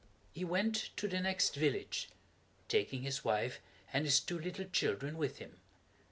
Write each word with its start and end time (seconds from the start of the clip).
He 0.33 0.43
went 0.43 0.89
to 0.97 1.07
the 1.07 1.19
next 1.19 1.53
village, 1.53 2.09
taking 2.67 3.03
his 3.03 3.23
wife 3.23 3.59
and 3.93 4.03
his 4.03 4.19
two 4.19 4.39
little 4.39 4.65
children 4.65 5.15
with 5.15 5.37
him. 5.37 5.57